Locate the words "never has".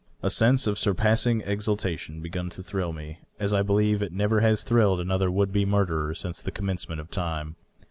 4.11-4.63